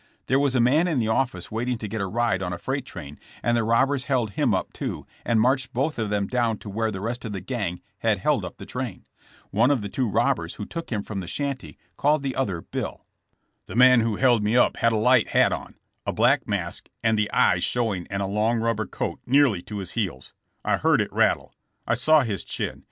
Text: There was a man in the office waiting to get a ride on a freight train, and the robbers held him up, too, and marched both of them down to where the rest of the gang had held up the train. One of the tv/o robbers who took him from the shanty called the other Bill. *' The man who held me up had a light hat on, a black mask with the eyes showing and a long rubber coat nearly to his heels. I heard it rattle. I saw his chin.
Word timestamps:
There 0.25 0.39
was 0.39 0.55
a 0.55 0.59
man 0.59 0.87
in 0.87 0.97
the 0.97 1.09
office 1.09 1.51
waiting 1.51 1.77
to 1.77 1.87
get 1.87 2.01
a 2.01 2.07
ride 2.07 2.41
on 2.41 2.51
a 2.51 2.57
freight 2.57 2.85
train, 2.87 3.19
and 3.43 3.55
the 3.55 3.63
robbers 3.63 4.05
held 4.05 4.31
him 4.31 4.51
up, 4.51 4.73
too, 4.73 5.05
and 5.23 5.39
marched 5.39 5.73
both 5.73 5.99
of 5.99 6.09
them 6.09 6.25
down 6.25 6.57
to 6.57 6.71
where 6.71 6.89
the 6.89 6.99
rest 6.99 7.23
of 7.23 7.33
the 7.33 7.39
gang 7.39 7.81
had 7.99 8.17
held 8.17 8.43
up 8.43 8.57
the 8.57 8.65
train. 8.65 9.05
One 9.51 9.69
of 9.69 9.83
the 9.83 9.89
tv/o 9.89 10.09
robbers 10.09 10.55
who 10.55 10.65
took 10.65 10.89
him 10.89 11.03
from 11.03 11.19
the 11.19 11.27
shanty 11.27 11.77
called 11.97 12.23
the 12.23 12.35
other 12.35 12.61
Bill. 12.61 13.05
*' 13.29 13.43
The 13.67 13.75
man 13.75 13.99
who 14.01 14.15
held 14.15 14.41
me 14.41 14.57
up 14.57 14.77
had 14.77 14.91
a 14.91 14.97
light 14.97 15.27
hat 15.27 15.53
on, 15.53 15.75
a 16.07 16.13
black 16.13 16.47
mask 16.47 16.89
with 17.03 17.15
the 17.17 17.29
eyes 17.31 17.63
showing 17.63 18.07
and 18.09 18.23
a 18.23 18.25
long 18.25 18.59
rubber 18.59 18.87
coat 18.87 19.19
nearly 19.27 19.61
to 19.61 19.77
his 19.77 19.91
heels. 19.91 20.33
I 20.65 20.77
heard 20.77 20.99
it 20.99 21.13
rattle. 21.13 21.53
I 21.85 21.93
saw 21.93 22.21
his 22.21 22.43
chin. 22.43 22.79